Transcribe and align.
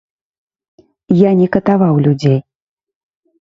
Я 1.17 1.31
не 1.41 1.47
катаваў 1.57 1.95
людзей. 2.09 2.39